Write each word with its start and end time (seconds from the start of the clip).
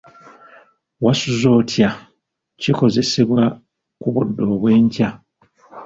Wasuze 1.05 1.47
otya? 1.59 1.89
kikozesebwa 2.61 3.43
ku 4.01 4.07
budde 4.13 4.41
obwenkya 4.55 5.07